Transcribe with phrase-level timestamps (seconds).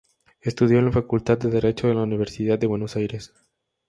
[0.41, 3.31] Estudió en la Facultad de Derecho de la Universidad de Buenos Aires.